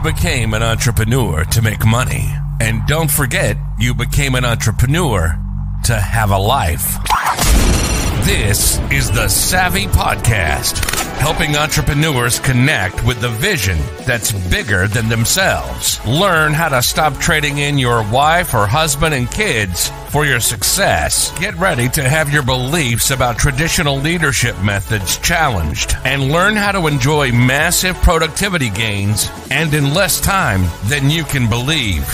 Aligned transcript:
You 0.00 0.12
became 0.14 0.54
an 0.54 0.62
entrepreneur 0.62 1.44
to 1.44 1.60
make 1.60 1.84
money. 1.84 2.32
And 2.58 2.86
don't 2.86 3.10
forget, 3.10 3.58
you 3.78 3.92
became 3.92 4.34
an 4.34 4.46
entrepreneur 4.46 5.38
to 5.84 5.94
have 5.94 6.30
a 6.30 6.38
life. 6.38 7.79
This 8.24 8.78
is 8.92 9.10
the 9.10 9.28
Savvy 9.28 9.86
Podcast, 9.86 10.78
helping 11.18 11.56
entrepreneurs 11.56 12.38
connect 12.38 13.02
with 13.04 13.20
the 13.20 13.30
vision 13.30 13.78
that's 14.06 14.30
bigger 14.50 14.86
than 14.86 15.08
themselves. 15.08 16.04
Learn 16.06 16.52
how 16.52 16.68
to 16.68 16.82
stop 16.82 17.16
trading 17.16 17.58
in 17.58 17.78
your 17.78 18.02
wife 18.10 18.52
or 18.52 18.66
husband 18.66 19.14
and 19.14 19.30
kids 19.30 19.90
for 20.10 20.26
your 20.26 20.38
success. 20.38 21.36
Get 21.38 21.56
ready 21.56 21.88
to 21.88 22.06
have 22.06 22.30
your 22.30 22.42
beliefs 22.42 23.10
about 23.10 23.38
traditional 23.38 23.96
leadership 23.96 24.56
methods 24.62 25.16
challenged 25.18 25.96
and 26.04 26.30
learn 26.30 26.56
how 26.56 26.72
to 26.72 26.86
enjoy 26.88 27.32
massive 27.32 27.96
productivity 27.96 28.68
gains 28.68 29.30
and 29.50 29.72
in 29.72 29.94
less 29.94 30.20
time 30.20 30.62
than 30.84 31.08
you 31.08 31.24
can 31.24 31.48
believe. 31.48 32.04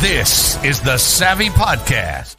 This 0.00 0.62
is 0.64 0.80
the 0.80 0.98
Savvy 0.98 1.48
Podcast. 1.48 2.36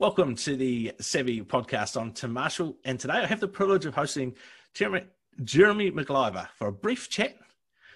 Welcome 0.00 0.34
to 0.36 0.56
the 0.56 0.92
Savvy 0.98 1.42
podcast. 1.42 2.00
I'm 2.00 2.12
Tim 2.12 2.32
Marshall, 2.32 2.74
and 2.86 2.98
today 2.98 3.18
I 3.18 3.26
have 3.26 3.38
the 3.38 3.46
privilege 3.46 3.84
of 3.84 3.94
hosting 3.94 4.34
Jeremy, 4.72 5.04
Jeremy 5.44 5.90
Macliver 5.90 6.48
for 6.56 6.68
a 6.68 6.72
brief 6.72 7.10
chat. 7.10 7.36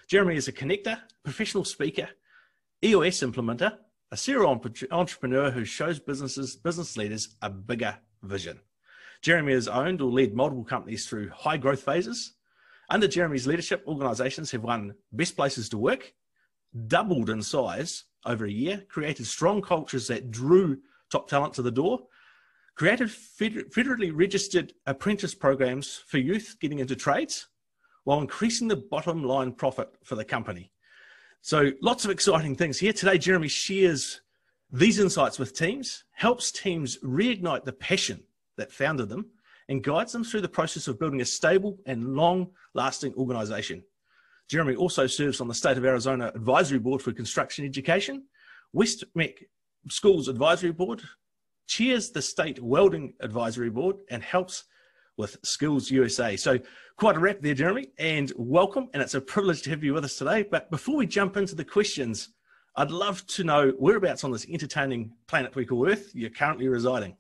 Jeremy 0.07 0.37
is 0.37 0.47
a 0.47 0.53
connector, 0.53 1.01
professional 1.23 1.65
speaker, 1.65 2.11
EOS 2.85 3.21
implementer, 3.21 3.79
a 4.13 4.19
serial 4.19 4.61
entrepreneur 4.91 5.51
who 5.51 5.65
shows 5.65 5.99
businesses, 5.99 6.57
business 6.57 6.99
leaders 6.99 7.37
a 7.41 7.49
bigger 7.49 7.97
vision. 8.23 8.61
Jeremy 9.23 9.55
has 9.55 9.67
owned 9.67 10.03
or 10.03 10.11
led 10.11 10.35
multiple 10.35 10.63
companies 10.63 11.07
through 11.07 11.31
high 11.31 11.57
growth 11.57 11.85
phases. 11.85 12.35
Under 12.91 13.09
Jeremy's 13.09 13.47
leadership, 13.47 13.83
organizations 13.87 14.51
have 14.51 14.63
won 14.63 14.95
best 15.11 15.37
places 15.37 15.71
to 15.71 15.79
work, 15.79 16.13
doubled 16.87 17.31
in 17.31 17.41
size 17.41 18.05
over 18.27 18.45
a 18.45 18.51
year, 18.51 18.85
created 18.91 19.27
strong 19.27 19.63
cultures 19.63 20.07
that 20.09 20.31
drew 20.31 20.77
top 21.15 21.29
talent 21.29 21.55
to 21.55 21.63
the 21.63 21.71
door, 21.71 22.01
created 22.75 23.09
federally 23.09 24.11
registered 24.13 24.73
apprentice 24.87 25.33
programs 25.33 26.03
for 26.09 26.19
youth 26.19 26.57
getting 26.61 26.81
into 26.81 26.97
trades 26.97 27.47
while 28.03 28.21
increasing 28.21 28.67
the 28.67 28.85
bottom 28.91 29.23
line 29.23 29.53
profit 29.53 29.89
for 30.03 30.17
the 30.17 30.25
company. 30.25 30.73
So, 31.41 31.71
lots 31.81 32.05
of 32.05 32.11
exciting 32.11 32.57
things 32.57 32.81
here. 32.81 32.93
Today, 32.93 33.17
Jeremy 33.17 33.47
shares 33.47 34.23
these 34.73 34.99
insights 34.99 35.39
with 35.39 35.57
teams, 35.57 36.03
helps 36.11 36.51
teams 36.51 36.99
reignite 36.99 37.65
the 37.65 37.73
passion 37.73 38.25
that 38.57 38.73
founded 38.73 39.09
them, 39.09 39.27
and 39.69 39.85
guides 39.85 40.13
them 40.13 40.25
through 40.25 40.41
the 40.41 40.49
process 40.49 40.89
of 40.89 40.99
building 40.99 41.21
a 41.21 41.25
stable 41.25 41.79
and 41.87 42.17
long 42.17 42.51
lasting 42.75 43.15
organization. 43.15 43.85
Jeremy 44.49 44.75
also 44.75 45.07
serves 45.07 45.41
on 45.41 45.47
the 45.47 45.55
State 45.55 45.79
of 45.79 45.85
Arizona 45.85 46.33
Advisory 46.35 46.81
Board 46.81 47.01
for 47.01 47.13
Construction 47.13 47.65
Education, 47.65 48.25
West 48.73 49.05
Schools 49.89 50.29
Advisory 50.29 50.73
Board, 50.73 51.03
chairs 51.67 52.11
the 52.11 52.23
State 52.23 52.63
Welding 52.63 53.15
Advisory 53.21 53.71
Board, 53.71 53.97
and 54.11 54.23
helps 54.23 54.65
with 55.17 55.41
SkillsUSA. 55.43 56.39
So, 56.39 56.59
quite 56.97 57.17
a 57.17 57.21
wrap 57.21 57.41
there, 57.41 57.55
Jeremy, 57.55 57.89
and 57.99 58.33
welcome. 58.37 58.89
And 58.93 59.03
it's 59.03 59.15
a 59.15 59.21
privilege 59.21 59.63
to 59.63 59.71
have 59.71 59.85
you 59.85 59.95
with 59.95 60.05
us 60.05 60.17
today. 60.17 60.43
But 60.43 60.71
before 60.71 60.97
we 60.97 61.07
jump 61.07 61.37
into 61.37 61.55
the 61.55 61.65
questions, 61.65 62.31
I'd 62.77 62.91
love 62.91 63.25
to 63.29 63.45
know 63.45 63.73
whereabouts 63.79 64.25
on 64.25 64.33
this 64.33 64.47
entertaining 64.49 65.13
planet 65.29 65.55
we 65.55 65.65
call 65.65 65.89
Earth 65.89 66.11
you're 66.15 66.31
currently 66.31 66.67
residing. 66.69 67.17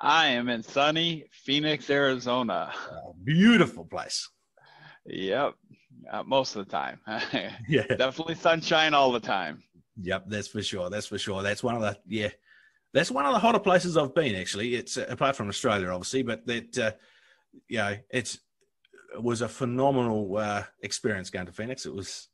I 0.00 0.26
am 0.26 0.48
in 0.48 0.62
sunny 0.62 1.24
Phoenix, 1.32 1.88
Arizona. 1.90 2.72
beautiful 3.24 3.84
place. 3.84 4.28
Yep, 5.06 5.54
uh, 6.10 6.22
most 6.24 6.56
of 6.56 6.66
the 6.66 6.70
time. 6.70 7.00
yeah, 7.68 7.86
definitely 7.96 8.34
sunshine 8.34 8.94
all 8.94 9.12
the 9.12 9.20
time. 9.20 9.62
Yep, 10.02 10.24
that's 10.28 10.48
for 10.48 10.62
sure. 10.62 10.90
That's 10.90 11.06
for 11.06 11.18
sure. 11.18 11.42
That's 11.42 11.62
one 11.62 11.76
of 11.76 11.82
the 11.82 11.98
yeah, 12.06 12.30
that's 12.92 13.10
one 13.10 13.26
of 13.26 13.32
the 13.32 13.38
hotter 13.38 13.58
places 13.58 13.96
I've 13.96 14.14
been 14.14 14.34
actually. 14.34 14.74
It's 14.74 14.96
uh, 14.96 15.06
apart 15.08 15.36
from 15.36 15.48
Australia, 15.48 15.88
obviously, 15.88 16.22
but 16.22 16.46
that 16.46 16.78
uh, 16.78 16.92
you 17.68 17.78
know, 17.78 17.96
it's 18.10 18.38
it 19.14 19.22
was 19.22 19.42
a 19.42 19.48
phenomenal 19.48 20.36
uh, 20.36 20.64
experience 20.82 21.30
going 21.30 21.46
to 21.46 21.52
Phoenix. 21.52 21.86
It 21.86 21.94
was 21.94 22.28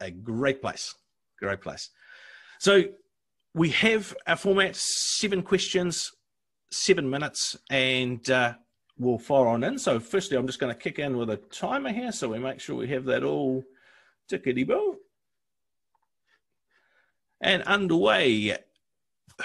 a 0.00 0.10
great 0.10 0.60
place, 0.60 0.94
great 1.38 1.62
place. 1.62 1.88
So 2.58 2.84
we 3.54 3.70
have 3.70 4.14
a 4.26 4.36
format: 4.36 4.76
seven 4.76 5.42
questions, 5.42 6.10
seven 6.70 7.08
minutes, 7.08 7.56
and 7.70 8.28
uh, 8.30 8.54
we'll 8.98 9.18
fire 9.18 9.46
on 9.46 9.64
in. 9.64 9.78
So 9.78 9.98
firstly, 9.98 10.36
I'm 10.36 10.46
just 10.46 10.58
going 10.58 10.74
to 10.74 10.78
kick 10.78 10.98
in 10.98 11.16
with 11.16 11.30
a 11.30 11.38
timer 11.38 11.92
here, 11.92 12.12
so 12.12 12.28
we 12.28 12.38
make 12.38 12.60
sure 12.60 12.76
we 12.76 12.88
have 12.88 13.06
that 13.06 13.22
all 13.24 13.64
tickety 14.30 14.66
boo 14.66 14.98
and 17.40 17.62
underway. 17.64 18.56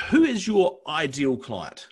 Who 0.09 0.23
is 0.23 0.47
your 0.47 0.79
ideal 0.87 1.37
client? 1.37 1.87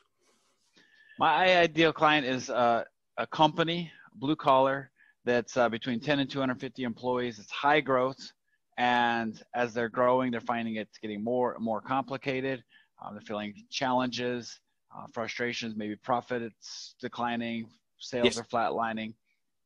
My 1.17 1.57
ideal 1.57 1.91
client 1.91 2.25
is 2.25 2.49
uh, 2.49 2.85
a 3.17 3.27
company, 3.27 3.91
blue 4.15 4.37
collar, 4.37 4.91
that's 5.25 5.57
uh, 5.57 5.67
between 5.67 5.99
10 5.99 6.19
and 6.19 6.29
250 6.29 6.83
employees. 6.83 7.39
It's 7.39 7.51
high 7.51 7.81
growth, 7.81 8.31
and 8.77 9.41
as 9.53 9.73
they're 9.73 9.89
growing, 9.89 10.31
they're 10.31 10.39
finding 10.39 10.75
it's 10.75 10.97
getting 10.97 11.23
more 11.23 11.53
and 11.53 11.63
more 11.63 11.81
complicated. 11.81 12.63
Um, 13.03 13.13
they're 13.13 13.21
feeling 13.21 13.53
challenges, 13.69 14.59
uh, 14.97 15.05
frustrations, 15.13 15.75
maybe 15.75 15.95
profit 15.97 16.41
it's 16.41 16.95
declining, 17.01 17.69
sales 17.99 18.25
yes. 18.25 18.39
are 18.39 18.45
flatlining, 18.45 19.13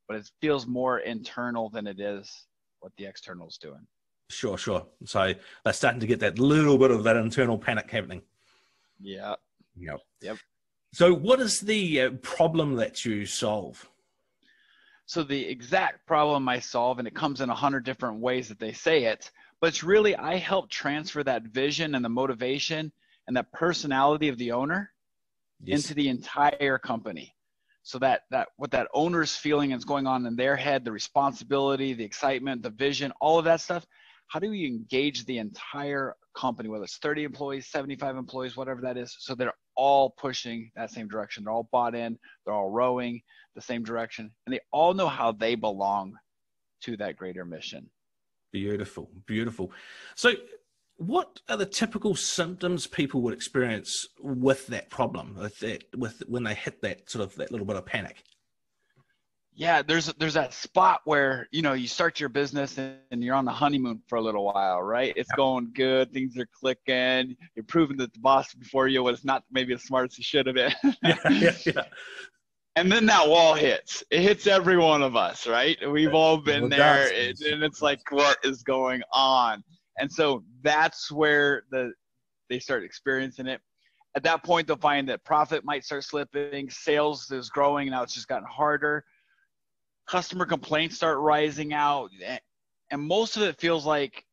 but 0.07 0.17
it 0.17 0.29
feels 0.41 0.65
more 0.65 0.99
internal 0.99 1.69
than 1.69 1.87
it 1.87 1.99
is 1.99 2.47
what 2.79 2.91
the 2.97 3.05
external 3.05 3.47
is 3.47 3.57
doing. 3.57 3.85
Sure, 4.33 4.57
sure. 4.57 4.85
So 5.05 5.33
they're 5.63 5.73
starting 5.73 5.99
to 6.01 6.07
get 6.07 6.19
that 6.19 6.39
little 6.39 6.77
bit 6.77 6.91
of 6.91 7.03
that 7.03 7.15
internal 7.15 7.57
panic 7.57 7.89
happening. 7.89 8.21
Yeah. 8.99 9.35
Yep. 9.77 9.99
Yep. 10.21 10.37
So, 10.93 11.13
what 11.13 11.39
is 11.39 11.59
the 11.59 12.01
uh, 12.01 12.09
problem 12.21 12.75
that 12.75 13.03
you 13.03 13.25
solve? 13.25 13.89
So, 15.07 15.23
the 15.23 15.43
exact 15.43 16.05
problem 16.05 16.47
I 16.47 16.59
solve, 16.59 16.99
and 16.99 17.07
it 17.07 17.15
comes 17.15 17.41
in 17.41 17.49
a 17.49 17.55
hundred 17.55 17.83
different 17.83 18.19
ways 18.19 18.47
that 18.49 18.59
they 18.59 18.73
say 18.73 19.05
it, 19.05 19.31
but 19.59 19.67
it's 19.67 19.83
really 19.83 20.15
I 20.15 20.37
help 20.37 20.69
transfer 20.69 21.23
that 21.23 21.43
vision 21.43 21.95
and 21.95 22.05
the 22.05 22.09
motivation 22.09 22.91
and 23.27 23.35
that 23.35 23.51
personality 23.51 24.27
of 24.27 24.37
the 24.37 24.51
owner 24.51 24.91
yes. 25.63 25.81
into 25.81 25.95
the 25.95 26.09
entire 26.09 26.77
company. 26.77 27.35
So 27.81 27.97
that 27.99 28.21
that 28.29 28.49
what 28.57 28.71
that 28.71 28.87
owner's 28.93 29.35
feeling 29.35 29.71
is 29.71 29.83
going 29.83 30.05
on 30.05 30.25
in 30.25 30.35
their 30.35 30.55
head, 30.55 30.85
the 30.85 30.91
responsibility, 30.91 31.93
the 31.93 32.03
excitement, 32.03 32.61
the 32.61 32.69
vision, 32.69 33.11
all 33.19 33.39
of 33.39 33.45
that 33.45 33.61
stuff 33.61 33.85
how 34.33 34.39
do 34.39 34.49
we 34.49 34.65
engage 34.65 35.25
the 35.25 35.37
entire 35.37 36.15
company, 36.35 36.67
whether 36.67 36.85
it's 36.85 36.97
30 36.97 37.23
employees, 37.23 37.67
75 37.67 38.17
employees, 38.17 38.57
whatever 38.57 38.81
that 38.81 38.97
is, 38.97 39.15
so 39.19 39.35
they're 39.35 39.53
all 39.75 40.09
pushing 40.09 40.71
that 40.75 40.89
same 40.89 41.07
direction. 41.07 41.43
They're 41.43 41.53
all 41.53 41.69
bought 41.71 41.93
in, 41.93 42.17
they're 42.43 42.55
all 42.55 42.71
rowing 42.71 43.21
the 43.53 43.61
same 43.61 43.83
direction, 43.83 44.31
and 44.47 44.53
they 44.55 44.59
all 44.71 44.95
know 44.95 45.07
how 45.07 45.33
they 45.33 45.53
belong 45.53 46.15
to 46.81 46.97
that 46.97 47.15
greater 47.15 47.45
mission. 47.45 47.87
Beautiful, 48.51 49.11
beautiful. 49.27 49.71
So, 50.15 50.31
what 50.97 51.39
are 51.47 51.57
the 51.57 51.67
typical 51.67 52.15
symptoms 52.15 52.87
people 52.87 53.21
would 53.21 53.35
experience 53.35 54.07
with 54.19 54.65
that 54.67 54.89
problem, 54.89 55.35
with 55.39 55.59
that, 55.59 55.83
with 55.95 56.23
when 56.27 56.43
they 56.43 56.55
hit 56.55 56.81
that 56.81 57.07
sort 57.07 57.23
of 57.23 57.35
that 57.35 57.51
little 57.51 57.67
bit 57.67 57.75
of 57.75 57.85
panic? 57.85 58.23
Yeah 59.55 59.81
there's 59.81 60.07
there's 60.13 60.33
that 60.33 60.53
spot 60.53 61.01
where 61.05 61.47
you 61.51 61.61
know 61.61 61.73
you 61.73 61.87
start 61.87 62.19
your 62.19 62.29
business 62.29 62.77
and, 62.77 62.95
and 63.11 63.23
you're 63.23 63.35
on 63.35 63.45
the 63.45 63.51
honeymoon 63.51 64.01
for 64.07 64.17
a 64.17 64.21
little 64.21 64.45
while 64.45 64.81
right? 64.81 65.13
It's 65.15 65.29
yeah. 65.31 65.37
going 65.37 65.71
good 65.73 66.11
things 66.11 66.37
are 66.37 66.47
clicking 66.59 67.35
you're 67.55 67.65
proving 67.67 67.97
that 67.97 68.13
the 68.13 68.19
boss 68.19 68.53
before 68.53 68.87
you 68.87 69.03
was 69.03 69.23
not 69.23 69.43
maybe 69.51 69.73
as 69.73 69.83
smart 69.83 70.11
as 70.11 70.15
he 70.15 70.23
should 70.23 70.47
have 70.47 70.55
been. 70.55 70.73
Yeah, 71.03 71.17
yeah, 71.29 71.51
yeah. 71.65 71.83
and 72.75 72.91
then 72.91 73.05
that 73.07 73.27
wall 73.27 73.53
hits. 73.53 74.03
It 74.09 74.21
hits 74.21 74.47
every 74.47 74.77
one 74.77 75.03
of 75.03 75.15
us 75.15 75.47
right? 75.47 75.77
We've 75.89 76.13
all 76.13 76.37
been 76.37 76.69
there 76.69 77.11
it, 77.13 77.41
and 77.41 77.63
it's 77.63 77.81
like 77.81 77.99
what 78.11 78.37
is 78.43 78.63
going 78.63 79.01
on? 79.11 79.63
And 79.99 80.11
so 80.11 80.43
that's 80.63 81.11
where 81.11 81.63
the 81.69 81.93
they 82.49 82.59
start 82.59 82.83
experiencing 82.83 83.47
it. 83.47 83.61
At 84.15 84.23
that 84.23 84.43
point 84.43 84.67
they'll 84.67 84.77
find 84.77 85.09
that 85.09 85.23
profit 85.23 85.63
might 85.65 85.83
start 85.83 86.03
slipping 86.03 86.69
sales 86.69 87.31
is 87.31 87.49
growing 87.49 87.89
now 87.89 88.03
it's 88.03 88.13
just 88.13 88.27
gotten 88.27 88.47
harder 88.47 89.03
customer 90.13 90.45
complaints 90.45 90.95
start 90.95 91.17
rising 91.17 91.73
out 91.73 92.11
and 92.91 93.01
most 93.01 93.35
of 93.35 93.41
it 93.41 93.59
feels 93.59 93.83
like 93.83 94.23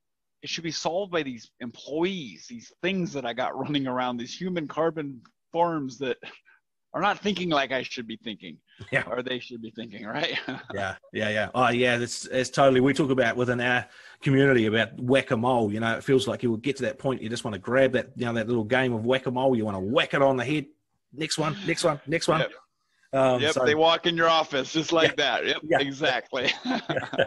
it 0.43 0.51
should 0.51 0.63
be 0.63 0.71
solved 0.71 1.11
by 1.11 1.23
these 1.23 1.51
employees 1.61 2.45
these 2.51 2.71
things 2.83 3.15
that 3.15 3.25
i 3.25 3.33
got 3.33 3.59
running 3.65 3.87
around 3.87 4.19
these 4.19 4.39
human 4.39 4.69
carbon 4.69 5.19
forms 5.51 5.97
that 5.97 6.19
are 6.93 7.01
not 7.01 7.19
thinking 7.21 7.49
like 7.49 7.73
i 7.73 7.83
should 7.83 8.07
be 8.07 8.19
thinking 8.23 8.59
yeah. 8.93 9.05
or 9.07 9.23
they 9.23 9.39
should 9.39 9.63
be 9.63 9.71
thinking 9.71 10.05
right? 10.05 10.39
Yeah 10.75 10.97
yeah 11.15 11.31
yeah. 11.31 11.49
Oh 11.55 11.71
yeah 11.71 11.97
that's 11.97 12.27
it's 12.27 12.51
totally 12.51 12.81
we 12.83 12.93
talk 12.93 13.11
about 13.11 13.37
within 13.37 13.59
our 13.63 13.87
community 14.21 14.67
about 14.67 15.01
whack-a-mole 15.01 15.73
you 15.73 15.81
know 15.81 15.97
it 15.97 16.05
feels 16.05 16.29
like 16.29 16.43
you 16.43 16.51
will 16.51 16.59
get 16.59 16.77
to 16.77 16.83
that 16.83 16.99
point 16.99 17.23
you 17.23 17.31
just 17.31 17.45
want 17.45 17.55
to 17.55 17.61
grab 17.61 17.93
that 17.93 18.11
you 18.17 18.27
know 18.27 18.35
that 18.35 18.49
little 18.49 18.65
game 18.65 18.93
of 18.93 19.07
whack-a-mole 19.07 19.57
you 19.57 19.65
want 19.65 19.77
to 19.77 19.81
whack 19.81 20.13
it 20.13 20.21
on 20.21 20.37
the 20.37 20.45
head. 20.45 20.67
Next 21.13 21.39
one 21.39 21.57
next 21.67 21.85
one 21.85 22.01
next 22.07 22.29
one. 22.29 22.41
Yep. 22.41 22.51
Um, 23.13 23.41
yep, 23.41 23.55
so, 23.55 23.65
they 23.65 23.75
walk 23.75 24.07
in 24.07 24.17
your 24.17 24.29
office 24.29 24.73
just 24.73 24.93
like 24.93 25.15
yeah, 25.19 25.41
that. 25.41 25.47
Yep, 25.47 25.63
yeah, 25.65 25.81
exactly. 25.81 26.53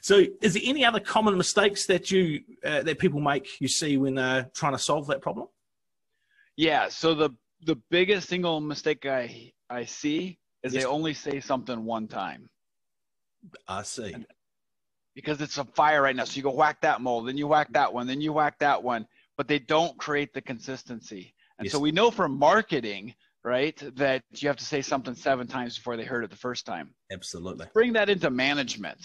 So, 0.00 0.24
is 0.40 0.54
there 0.54 0.62
any 0.64 0.84
other 0.84 1.00
common 1.00 1.36
mistakes 1.36 1.86
that 1.86 2.10
you 2.10 2.40
uh, 2.64 2.82
that 2.82 2.98
people 2.98 3.20
make 3.20 3.60
you 3.60 3.68
see 3.68 3.98
when 3.98 4.14
they're 4.14 4.50
trying 4.54 4.72
to 4.72 4.78
solve 4.78 5.06
that 5.08 5.20
problem? 5.20 5.48
Yeah. 6.56 6.88
So 6.88 7.14
the 7.14 7.30
the 7.62 7.76
biggest 7.90 8.28
single 8.28 8.60
mistake 8.60 9.04
I 9.04 9.52
I 9.68 9.84
see 9.84 10.38
is 10.62 10.72
Yes. 10.72 10.82
they 10.82 10.88
only 10.88 11.14
say 11.14 11.40
something 11.40 11.84
one 11.84 12.08
time 12.08 12.48
I 13.68 13.82
see. 13.82 14.14
because 15.14 15.40
it's 15.40 15.58
a 15.58 15.64
fire 15.64 16.02
right 16.02 16.16
now. 16.16 16.24
So 16.24 16.36
you 16.36 16.42
go 16.42 16.54
whack 16.54 16.80
that 16.82 17.00
mold, 17.00 17.28
then 17.28 17.36
you 17.36 17.46
whack 17.46 17.68
that 17.72 17.92
one, 17.92 18.06
then 18.06 18.20
you 18.20 18.32
whack 18.32 18.58
that 18.60 18.82
one, 18.82 19.06
but 19.36 19.48
they 19.48 19.58
don't 19.58 19.96
create 19.98 20.32
the 20.32 20.40
consistency. 20.40 21.34
And 21.58 21.70
so 21.70 21.78
we 21.78 21.92
know 21.92 22.10
from 22.10 22.38
marketing, 22.38 23.14
right, 23.44 23.80
that 23.96 24.22
you 24.30 24.48
have 24.48 24.56
to 24.58 24.64
say 24.64 24.82
something 24.82 25.14
seven 25.14 25.46
times 25.46 25.76
before 25.76 25.96
they 25.96 26.04
heard 26.04 26.24
it 26.24 26.30
the 26.30 26.36
first 26.36 26.64
time. 26.66 26.94
Absolutely. 27.12 27.66
bring 27.74 27.92
that 27.94 28.08
into 28.08 28.30
management 28.30 29.00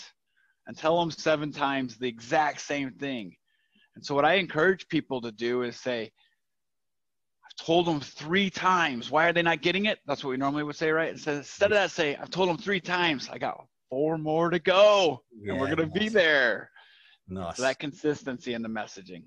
and 0.68 0.78
tell 0.78 1.00
them 1.00 1.12
seven 1.12 1.51
times 1.51 1.98
the 1.98 2.07
exact 2.07 2.62
same 2.62 2.92
thing. 2.92 3.36
And 3.95 4.06
so 4.06 4.13
what 4.13 4.25
I 4.25 4.36
encourage 4.36 4.88
people 4.89 5.22
to 5.22 5.31
do 5.31 5.63
is 5.63 5.75
say, 5.75 6.12
I've 7.45 7.66
told 7.66 7.88
them 7.88 8.00
three 8.00 8.50
times. 8.50 9.10
Why 9.10 9.28
are 9.28 9.34
they 9.34 9.42
not 9.42 9.62
getting 9.62 9.86
it? 9.86 10.00
That's 10.06 10.24
what 10.24 10.31
we 10.31 10.38
normally 10.38 10.63
would 10.63 10.75
say, 10.75 10.92
right? 10.92 11.10
Instead, 11.12 11.38
instead 11.38 11.72
of 11.72 11.78
that, 11.78 11.92
say, 11.92 12.16
I've 12.16 12.30
told 12.30 12.50
them 12.50 12.57
three 12.57 12.80
times. 12.81 13.30
I 13.31 13.38
got 13.38 13.66
four 13.89 14.18
more 14.18 14.50
to 14.50 14.60
go, 14.60 15.24
and 15.48 15.60
we're 15.60 15.68
Yeah, 15.68 15.75
going 15.75 15.89
to 15.89 16.00
be 16.00 16.10
there. 16.10 16.69
Nice. 17.28 17.56
So 17.57 17.63
that 17.63 17.80
consistency 17.80 18.54
in 18.54 18.62
the 18.62 18.69
messaging. 18.69 19.24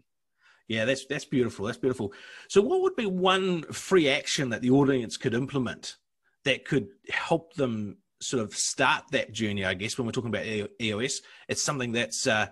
Yeah, 0.70 0.84
that's 0.84 1.04
that's 1.06 1.24
beautiful. 1.24 1.66
That's 1.66 1.78
beautiful. 1.78 2.12
So, 2.46 2.62
what 2.62 2.80
would 2.82 2.94
be 2.94 3.06
one 3.06 3.64
free 3.72 4.08
action 4.08 4.50
that 4.50 4.62
the 4.62 4.70
audience 4.70 5.16
could 5.16 5.34
implement 5.34 5.96
that 6.44 6.64
could 6.64 6.86
help 7.10 7.54
them 7.54 7.96
sort 8.20 8.44
of 8.44 8.54
start 8.54 9.02
that 9.10 9.32
journey? 9.32 9.64
I 9.64 9.74
guess 9.74 9.98
when 9.98 10.06
we're 10.06 10.12
talking 10.12 10.32
about 10.32 10.46
EOS, 10.80 11.22
it's 11.48 11.60
something 11.60 11.90
that's 11.90 12.28
uh, 12.28 12.46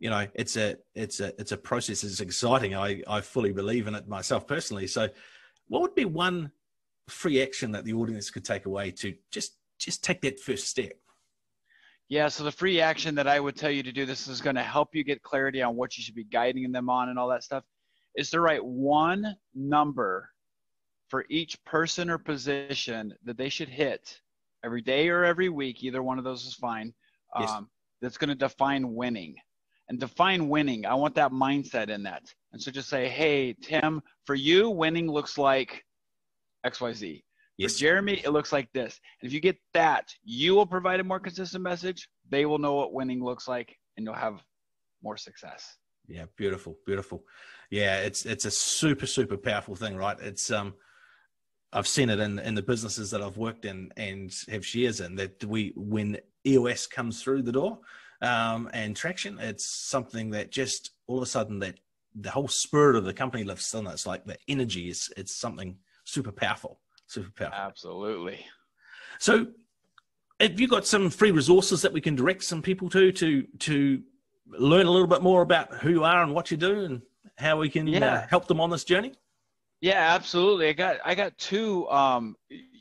you 0.00 0.10
know, 0.10 0.26
it's 0.34 0.56
a 0.56 0.76
it's 0.96 1.20
a 1.20 1.40
it's 1.40 1.52
a 1.52 1.56
process. 1.56 2.02
It's 2.02 2.18
exciting. 2.18 2.74
I 2.74 3.04
I 3.06 3.20
fully 3.20 3.52
believe 3.52 3.86
in 3.86 3.94
it 3.94 4.08
myself 4.08 4.48
personally. 4.48 4.88
So, 4.88 5.08
what 5.68 5.82
would 5.82 5.94
be 5.94 6.04
one 6.04 6.50
free 7.08 7.40
action 7.40 7.70
that 7.70 7.84
the 7.84 7.92
audience 7.92 8.28
could 8.28 8.44
take 8.44 8.66
away 8.66 8.90
to 8.90 9.14
just 9.30 9.52
just 9.78 10.02
take 10.02 10.20
that 10.22 10.40
first 10.40 10.66
step? 10.66 10.94
Yeah, 12.08 12.28
so 12.28 12.44
the 12.44 12.52
free 12.52 12.80
action 12.80 13.16
that 13.16 13.26
I 13.26 13.40
would 13.40 13.56
tell 13.56 13.70
you 13.70 13.82
to 13.82 13.92
do, 13.92 14.06
this 14.06 14.28
is 14.28 14.40
going 14.40 14.56
to 14.56 14.62
help 14.62 14.94
you 14.94 15.02
get 15.02 15.22
clarity 15.22 15.60
on 15.60 15.74
what 15.74 15.96
you 15.96 16.04
should 16.04 16.14
be 16.14 16.24
guiding 16.24 16.70
them 16.70 16.88
on 16.88 17.08
and 17.08 17.18
all 17.18 17.28
that 17.28 17.42
stuff, 17.42 17.64
is 18.14 18.30
to 18.30 18.40
write 18.40 18.64
one 18.64 19.34
number 19.54 20.30
for 21.08 21.24
each 21.28 21.62
person 21.64 22.08
or 22.08 22.18
position 22.18 23.12
that 23.24 23.36
they 23.36 23.48
should 23.48 23.68
hit 23.68 24.20
every 24.64 24.82
day 24.82 25.08
or 25.08 25.24
every 25.24 25.48
week. 25.48 25.82
Either 25.82 26.02
one 26.02 26.18
of 26.18 26.24
those 26.24 26.46
is 26.46 26.54
fine. 26.54 26.94
Yes. 27.38 27.50
Um, 27.50 27.68
that's 28.00 28.18
going 28.18 28.28
to 28.28 28.34
define 28.34 28.94
winning. 28.94 29.36
And 29.88 30.00
define 30.00 30.48
winning. 30.48 30.84
I 30.84 30.94
want 30.94 31.14
that 31.14 31.30
mindset 31.30 31.90
in 31.90 32.02
that. 32.04 32.22
And 32.52 32.60
so 32.60 32.72
just 32.72 32.88
say, 32.88 33.08
hey, 33.08 33.54
Tim, 33.62 34.02
for 34.24 34.34
you, 34.34 34.68
winning 34.68 35.08
looks 35.08 35.38
like 35.38 35.84
XYZ. 36.64 37.22
For 37.60 37.68
Jeremy, 37.68 38.20
it 38.24 38.30
looks 38.30 38.52
like 38.52 38.70
this. 38.72 39.00
And 39.20 39.28
if 39.28 39.32
you 39.32 39.40
get 39.40 39.56
that, 39.72 40.12
you 40.24 40.54
will 40.54 40.66
provide 40.66 41.00
a 41.00 41.04
more 41.04 41.20
consistent 41.20 41.62
message. 41.62 42.08
They 42.28 42.44
will 42.44 42.58
know 42.58 42.74
what 42.74 42.92
winning 42.92 43.24
looks 43.24 43.48
like, 43.48 43.74
and 43.96 44.04
you'll 44.04 44.14
have 44.14 44.42
more 45.02 45.16
success. 45.16 45.76
Yeah, 46.08 46.26
beautiful, 46.36 46.76
beautiful. 46.84 47.24
Yeah, 47.70 47.98
it's 48.00 48.26
it's 48.26 48.44
a 48.44 48.50
super 48.50 49.06
super 49.06 49.36
powerful 49.36 49.74
thing, 49.74 49.96
right? 49.96 50.18
It's 50.20 50.50
um, 50.50 50.74
I've 51.72 51.88
seen 51.88 52.10
it 52.10 52.20
in 52.20 52.38
in 52.38 52.54
the 52.54 52.62
businesses 52.62 53.10
that 53.10 53.22
I've 53.22 53.38
worked 53.38 53.64
in 53.64 53.90
and 53.96 54.32
have 54.48 54.64
shares 54.64 55.00
in 55.00 55.16
that 55.16 55.44
we 55.44 55.72
when 55.76 56.18
EOS 56.46 56.86
comes 56.86 57.22
through 57.22 57.42
the 57.42 57.52
door, 57.52 57.80
um, 58.22 58.70
and 58.72 58.96
traction, 58.96 59.38
it's 59.38 59.66
something 59.66 60.30
that 60.30 60.52
just 60.52 60.92
all 61.06 61.16
of 61.16 61.22
a 61.22 61.26
sudden 61.26 61.58
that 61.60 61.80
the 62.14 62.30
whole 62.30 62.48
spirit 62.48 62.96
of 62.96 63.04
the 63.04 63.12
company 63.12 63.44
lifts 63.44 63.74
in. 63.74 63.86
It's 63.86 64.06
like 64.06 64.24
the 64.24 64.38
energy 64.48 64.88
is 64.88 65.12
it's 65.16 65.34
something 65.34 65.76
super 66.04 66.32
powerful, 66.32 66.80
super 67.06 67.30
powerful. 67.30 67.58
Absolutely. 67.58 68.46
So, 69.18 69.46
have 70.40 70.60
you 70.60 70.68
got 70.68 70.86
some 70.86 71.08
free 71.10 71.30
resources 71.30 71.82
that 71.82 71.92
we 71.92 72.00
can 72.00 72.14
direct 72.14 72.44
some 72.44 72.62
people 72.62 72.90
to 72.90 73.12
to 73.12 73.46
to 73.60 74.02
learn 74.46 74.86
a 74.86 74.90
little 74.90 75.06
bit 75.06 75.22
more 75.22 75.42
about 75.42 75.72
who 75.74 75.90
you 75.90 76.04
are 76.04 76.22
and 76.22 76.34
what 76.34 76.50
you 76.50 76.56
do 76.56 76.84
and 76.84 77.02
how 77.36 77.58
we 77.58 77.68
can 77.68 77.92
uh, 78.02 78.26
help 78.28 78.46
them 78.46 78.60
on 78.60 78.70
this 78.70 78.84
journey? 78.84 79.12
Yeah, 79.80 80.14
absolutely. 80.14 80.68
I 80.68 80.72
got 80.72 80.96
I 81.04 81.14
got 81.14 81.36
two 81.38 81.88
um 81.88 82.36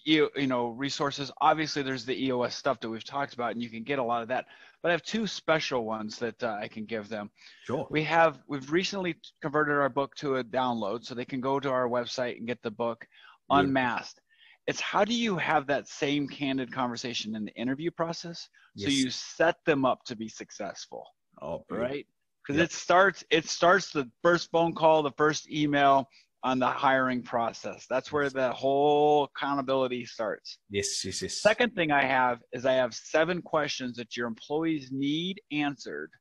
you 0.05 0.29
you 0.35 0.47
know 0.47 0.69
resources. 0.69 1.31
Obviously, 1.41 1.81
there's 1.81 2.05
the 2.05 2.25
EOS 2.25 2.55
stuff 2.55 2.79
that 2.79 2.89
we've 2.89 3.03
talked 3.03 3.33
about, 3.33 3.51
and 3.51 3.61
you 3.61 3.69
can 3.69 3.83
get 3.83 3.99
a 3.99 4.03
lot 4.03 4.21
of 4.21 4.27
that. 4.29 4.45
But 4.81 4.89
I 4.89 4.91
have 4.91 5.03
two 5.03 5.25
special 5.25 5.83
ones 5.83 6.19
that 6.19 6.41
uh, 6.43 6.57
I 6.61 6.67
can 6.67 6.85
give 6.85 7.09
them. 7.09 7.31
Sure. 7.65 7.87
We 7.89 8.03
have 8.03 8.39
we've 8.47 8.71
recently 8.71 9.15
converted 9.41 9.75
our 9.75 9.89
book 9.89 10.15
to 10.17 10.37
a 10.37 10.43
download, 10.43 11.03
so 11.03 11.15
they 11.15 11.25
can 11.25 11.41
go 11.41 11.59
to 11.59 11.69
our 11.69 11.89
website 11.89 12.37
and 12.37 12.47
get 12.47 12.61
the 12.61 12.71
book 12.71 13.05
Unmasked. 13.49 14.21
It's 14.67 14.81
how 14.81 15.05
do 15.05 15.13
you 15.13 15.37
have 15.37 15.67
that 15.67 15.87
same 15.87 16.27
candid 16.27 16.71
conversation 16.71 17.35
in 17.35 17.45
the 17.45 17.53
interview 17.53 17.91
process, 17.91 18.49
so 18.77 18.89
you 18.89 19.09
set 19.11 19.57
them 19.65 19.85
up 19.85 20.03
to 20.05 20.15
be 20.15 20.27
successful 20.27 21.05
Oh, 21.41 21.63
right? 21.69 22.07
Because 22.41 22.57
Yep. 22.57 22.65
it 22.65 22.71
starts 22.71 23.23
it 23.29 23.45
starts 23.47 23.91
the 23.91 24.09
first 24.23 24.49
phone 24.51 24.73
call, 24.73 25.03
the 25.03 25.11
first 25.11 25.49
email 25.49 26.07
on 26.43 26.59
the 26.59 26.67
hiring 26.67 27.21
process. 27.23 27.85
That's 27.89 28.11
where 28.11 28.29
the 28.29 28.51
whole 28.53 29.25
accountability 29.25 30.05
starts. 30.05 30.57
Yes, 30.69 31.03
yes, 31.05 31.21
yes. 31.21 31.41
Second 31.41 31.73
thing 31.75 31.91
I 31.91 32.03
have 32.05 32.39
is 32.53 32.65
I 32.65 32.73
have 32.73 32.93
seven 32.93 33.41
questions 33.41 33.97
that 33.97 34.15
your 34.15 34.27
employees 34.27 34.89
need 34.91 35.41
answered. 35.51 36.11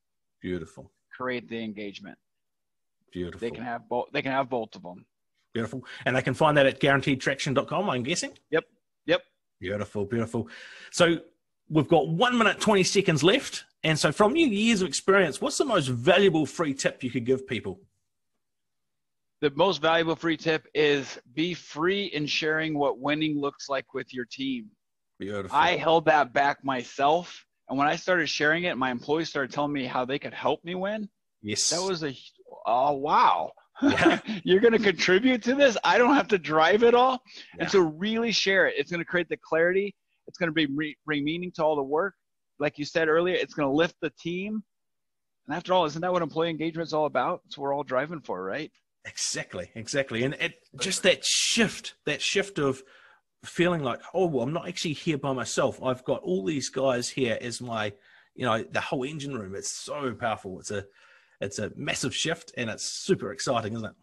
Beautiful, 0.42 0.90
Create 1.16 1.48
the 1.48 1.62
engagement. 1.62 2.18
beautiful, 3.12 3.40
They 3.40 3.50
can 3.54 3.64
have 3.64 3.88
both. 3.88 4.06
They 4.12 4.22
can 4.22 4.32
have 4.32 4.48
both 4.50 4.74
of 4.76 4.82
them. 4.82 5.06
Beautiful. 5.54 5.84
And 6.04 6.16
they 6.16 6.22
can 6.22 6.34
find 6.34 6.56
that 6.58 6.66
at 6.66 6.80
guaranteedtraction.com, 6.80 7.88
I'm 7.88 8.02
guessing. 8.02 8.32
Yep. 8.50 8.64
Yep. 9.06 9.22
Beautiful, 9.60 10.04
beautiful. 10.04 10.48
So 10.90 11.18
we've 11.70 11.88
got 11.88 12.08
one 12.08 12.36
minute, 12.36 12.60
20 12.60 12.82
seconds 12.82 13.22
left. 13.22 13.64
And 13.82 13.98
so, 13.98 14.12
from 14.12 14.34
your 14.34 14.48
years 14.48 14.82
of 14.82 14.88
experience, 14.88 15.40
what's 15.40 15.58
the 15.58 15.64
most 15.64 15.88
valuable 15.88 16.46
free 16.46 16.74
tip 16.74 17.04
you 17.04 17.10
could 17.10 17.24
give 17.26 17.46
people? 17.46 17.80
The 19.42 19.50
most 19.50 19.82
valuable 19.82 20.16
free 20.16 20.38
tip 20.38 20.66
is 20.74 21.18
be 21.34 21.52
free 21.52 22.04
in 22.06 22.26
sharing 22.26 22.78
what 22.78 22.98
winning 22.98 23.38
looks 23.38 23.68
like 23.68 23.92
with 23.92 24.14
your 24.14 24.24
team. 24.24 24.70
Beautiful. 25.18 25.56
I 25.56 25.76
held 25.76 26.06
that 26.06 26.32
back 26.32 26.64
myself. 26.64 27.44
And 27.68 27.78
when 27.78 27.86
I 27.86 27.96
started 27.96 28.26
sharing 28.28 28.64
it, 28.64 28.76
my 28.76 28.90
employees 28.90 29.28
started 29.28 29.52
telling 29.52 29.72
me 29.72 29.84
how 29.84 30.04
they 30.04 30.18
could 30.18 30.34
help 30.34 30.64
me 30.64 30.74
win. 30.74 31.08
yes. 31.42 31.70
That 31.70 31.82
was 31.82 32.02
a 32.02 32.16
oh 32.66 32.92
wow. 32.92 33.52
Yeah. 33.82 34.20
You're 34.44 34.60
going 34.60 34.72
to 34.72 34.78
contribute 34.78 35.42
to 35.44 35.54
this. 35.54 35.76
I 35.84 35.98
don't 35.98 36.14
have 36.14 36.28
to 36.28 36.38
drive 36.38 36.82
it 36.82 36.94
all. 36.94 37.22
Yeah. 37.56 37.62
And 37.62 37.70
so 37.70 37.80
really 37.80 38.32
share 38.32 38.66
it. 38.66 38.74
It's 38.76 38.90
going 38.90 39.00
to 39.00 39.04
create 39.04 39.28
the 39.28 39.36
clarity. 39.36 39.94
It's 40.26 40.38
going 40.38 40.48
to 40.48 40.54
be 40.54 40.66
re- 40.66 40.96
bring 41.04 41.24
meaning 41.24 41.52
to 41.56 41.64
all 41.64 41.76
the 41.76 41.82
work. 41.82 42.14
Like 42.58 42.78
you 42.78 42.84
said 42.84 43.08
earlier, 43.08 43.34
it's 43.34 43.54
going 43.54 43.68
to 43.68 43.74
lift 43.74 43.96
the 44.00 44.10
team. 44.18 44.62
And 45.46 45.56
after 45.56 45.74
all, 45.74 45.84
isn't 45.84 46.00
that 46.00 46.12
what 46.12 46.22
employee 46.22 46.50
engagement 46.50 46.86
is 46.86 46.94
all 46.94 47.06
about? 47.06 47.42
It's 47.46 47.58
what 47.58 47.64
we're 47.64 47.74
all 47.74 47.82
driving 47.82 48.20
for, 48.20 48.42
right? 48.42 48.70
Exactly, 49.04 49.70
exactly. 49.74 50.22
And 50.24 50.34
it 50.34 50.54
just 50.80 51.02
that 51.02 51.24
shift, 51.24 51.94
that 52.06 52.22
shift 52.22 52.58
of 52.58 52.82
feeling 53.44 53.82
like, 53.82 54.00
oh, 54.14 54.26
well, 54.26 54.44
I'm 54.44 54.52
not 54.52 54.68
actually 54.68 54.94
here 54.94 55.18
by 55.18 55.32
myself. 55.32 55.82
I've 55.82 56.04
got 56.04 56.22
all 56.22 56.44
these 56.44 56.70
guys 56.70 57.10
here 57.10 57.36
as 57.40 57.60
my, 57.60 57.92
you 58.34 58.46
know, 58.46 58.62
the 58.62 58.80
whole 58.80 59.04
engine 59.04 59.36
room. 59.36 59.54
It's 59.54 59.70
so 59.70 60.14
powerful. 60.14 60.60
It's 60.60 60.70
a, 60.70 60.86
it's 61.40 61.58
a 61.58 61.72
massive 61.76 62.14
shift, 62.14 62.52
and 62.56 62.70
it's 62.70 62.84
super 62.84 63.32
exciting, 63.32 63.74
isn't 63.74 63.86
it? 63.86 63.94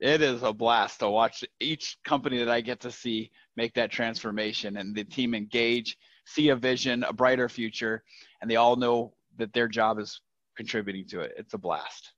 It 0.00 0.22
is 0.22 0.42
a 0.42 0.52
blast 0.52 1.00
to 1.00 1.08
watch 1.08 1.44
each 1.60 1.98
company 2.04 2.38
that 2.38 2.48
I 2.48 2.60
get 2.60 2.80
to 2.80 2.90
see 2.90 3.30
make 3.56 3.74
that 3.74 3.90
transformation 3.90 4.76
and 4.76 4.94
the 4.94 5.04
team 5.04 5.34
engage, 5.34 5.96
see 6.26 6.48
a 6.48 6.56
vision, 6.56 7.04
a 7.04 7.12
brighter 7.12 7.48
future, 7.48 8.02
and 8.40 8.50
they 8.50 8.56
all 8.56 8.76
know 8.76 9.14
that 9.38 9.52
their 9.52 9.68
job 9.68 9.98
is 9.98 10.20
contributing 10.56 11.06
to 11.08 11.20
it. 11.20 11.32
It's 11.36 11.54
a 11.54 11.58
blast. 11.58 12.12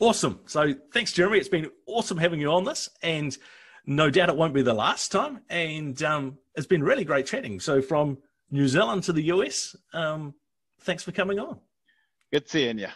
Awesome. 0.00 0.40
So 0.46 0.74
thanks, 0.92 1.12
Jeremy. 1.12 1.38
It's 1.38 1.48
been 1.48 1.70
awesome 1.86 2.18
having 2.18 2.40
you 2.40 2.50
on 2.50 2.64
this, 2.64 2.88
and 3.02 3.36
no 3.86 4.10
doubt 4.10 4.28
it 4.28 4.36
won't 4.36 4.54
be 4.54 4.62
the 4.62 4.74
last 4.74 5.12
time. 5.12 5.40
And 5.48 6.02
um, 6.02 6.38
it's 6.54 6.66
been 6.66 6.82
really 6.82 7.04
great 7.04 7.26
chatting. 7.26 7.60
So 7.60 7.82
from 7.82 8.18
New 8.50 8.66
Zealand 8.66 9.02
to 9.04 9.12
the 9.12 9.24
US, 9.24 9.76
um, 9.92 10.34
thanks 10.80 11.02
for 11.02 11.12
coming 11.12 11.38
on. 11.38 11.58
Good 12.32 12.48
seeing 12.48 12.78
you. 12.78 12.88